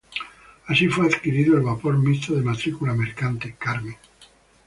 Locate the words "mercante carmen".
2.95-3.95